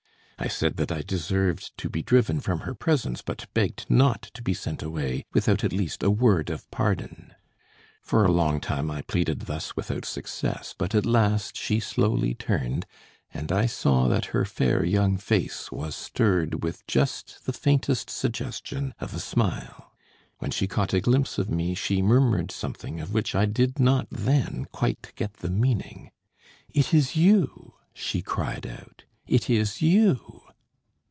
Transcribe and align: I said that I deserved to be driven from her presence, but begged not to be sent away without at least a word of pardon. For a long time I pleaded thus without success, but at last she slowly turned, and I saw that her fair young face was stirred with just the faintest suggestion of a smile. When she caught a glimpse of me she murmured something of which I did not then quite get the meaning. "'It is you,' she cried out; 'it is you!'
I 0.43 0.47
said 0.47 0.77
that 0.77 0.91
I 0.91 1.03
deserved 1.03 1.77
to 1.77 1.87
be 1.87 2.01
driven 2.01 2.39
from 2.39 2.61
her 2.61 2.73
presence, 2.73 3.21
but 3.21 3.45
begged 3.53 3.85
not 3.89 4.23
to 4.33 4.41
be 4.41 4.55
sent 4.55 4.81
away 4.81 5.23
without 5.33 5.63
at 5.63 5.71
least 5.71 6.01
a 6.01 6.09
word 6.09 6.49
of 6.49 6.67
pardon. 6.71 7.35
For 8.01 8.25
a 8.25 8.31
long 8.31 8.59
time 8.59 8.89
I 8.89 9.03
pleaded 9.03 9.41
thus 9.41 9.75
without 9.75 10.03
success, 10.03 10.73
but 10.75 10.95
at 10.95 11.05
last 11.05 11.55
she 11.55 11.79
slowly 11.79 12.33
turned, 12.33 12.87
and 13.31 13.51
I 13.51 13.67
saw 13.67 14.07
that 14.07 14.25
her 14.33 14.43
fair 14.43 14.83
young 14.83 15.15
face 15.19 15.71
was 15.71 15.93
stirred 15.95 16.63
with 16.63 16.87
just 16.87 17.45
the 17.45 17.53
faintest 17.53 18.09
suggestion 18.09 18.95
of 18.99 19.13
a 19.13 19.19
smile. 19.19 19.91
When 20.39 20.49
she 20.49 20.65
caught 20.65 20.91
a 20.95 21.01
glimpse 21.01 21.37
of 21.37 21.51
me 21.51 21.75
she 21.75 22.01
murmured 22.01 22.49
something 22.51 22.99
of 22.99 23.13
which 23.13 23.35
I 23.35 23.45
did 23.45 23.79
not 23.79 24.07
then 24.09 24.65
quite 24.71 25.13
get 25.15 25.33
the 25.35 25.51
meaning. 25.51 26.09
"'It 26.73 26.95
is 26.95 27.15
you,' 27.15 27.75
she 27.93 28.23
cried 28.23 28.65
out; 28.65 29.03
'it 29.27 29.49
is 29.49 29.81
you!' 29.81 30.39